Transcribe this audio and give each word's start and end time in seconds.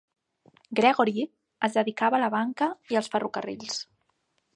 Gregory 0.77 1.25
es 1.67 1.77
dedicava 1.79 2.19
a 2.19 2.21
la 2.23 2.31
banca 2.37 2.71
i 2.95 2.99
als 3.01 3.11
ferrocarrils. 3.17 3.77